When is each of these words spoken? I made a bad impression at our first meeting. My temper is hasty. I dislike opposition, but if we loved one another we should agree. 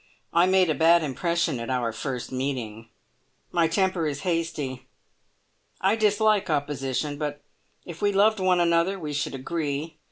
I 0.33 0.47
made 0.47 0.71
a 0.71 0.73
bad 0.73 1.03
impression 1.03 1.59
at 1.59 1.69
our 1.69 1.91
first 1.93 2.31
meeting. 2.31 2.89
My 3.51 3.67
temper 3.67 4.07
is 4.07 4.21
hasty. 4.21 4.87
I 5.79 5.95
dislike 5.95 6.49
opposition, 6.49 7.19
but 7.19 7.43
if 7.85 8.01
we 8.01 8.11
loved 8.11 8.39
one 8.39 8.59
another 8.59 8.97
we 8.97 9.13
should 9.13 9.35
agree. 9.35 9.99